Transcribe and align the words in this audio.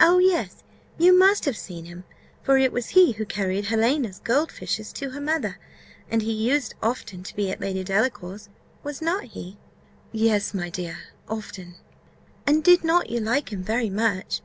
Oh, 0.00 0.16
yes, 0.16 0.62
you 0.96 1.12
must 1.14 1.44
have 1.44 1.54
seen 1.54 1.84
him; 1.84 2.04
for 2.42 2.56
it 2.56 2.72
was 2.72 2.86
he 2.96 3.12
who 3.12 3.26
carried 3.26 3.66
Helena's 3.66 4.20
gold 4.24 4.50
fishes 4.50 4.90
to 4.94 5.10
her 5.10 5.20
mother, 5.20 5.58
and 6.10 6.22
he 6.22 6.32
used 6.32 6.74
often 6.82 7.22
to 7.24 7.36
be 7.36 7.50
at 7.50 7.60
Lady 7.60 7.84
Delacour's 7.84 8.48
was 8.82 9.02
not 9.02 9.24
he?" 9.24 9.58
"Yes, 10.12 10.54
my 10.54 10.70
dear, 10.70 10.96
often." 11.28 11.74
"And 12.46 12.64
did 12.64 12.84
not 12.84 13.10
you 13.10 13.20
like 13.20 13.52
him 13.52 13.62
very 13.62 13.90
much?" 13.90 14.40